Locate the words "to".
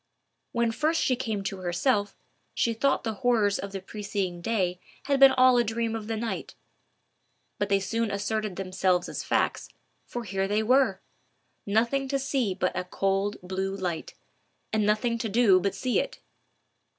1.43-1.57, 12.07-12.17, 15.19-15.29